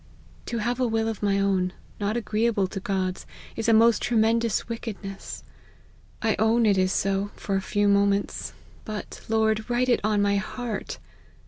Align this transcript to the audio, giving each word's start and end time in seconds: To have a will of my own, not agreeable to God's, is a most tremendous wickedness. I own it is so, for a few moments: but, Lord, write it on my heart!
To 0.47 0.57
have 0.57 0.79
a 0.79 0.87
will 0.87 1.07
of 1.07 1.21
my 1.21 1.39
own, 1.39 1.73
not 1.99 2.17
agreeable 2.17 2.65
to 2.65 2.79
God's, 2.79 3.27
is 3.55 3.69
a 3.69 3.71
most 3.73 4.01
tremendous 4.01 4.67
wickedness. 4.67 5.43
I 6.23 6.35
own 6.39 6.65
it 6.65 6.79
is 6.79 6.91
so, 6.91 7.29
for 7.35 7.55
a 7.55 7.61
few 7.61 7.87
moments: 7.87 8.51
but, 8.83 9.21
Lord, 9.29 9.69
write 9.69 9.89
it 9.89 9.99
on 10.03 10.19
my 10.19 10.37
heart! 10.37 10.97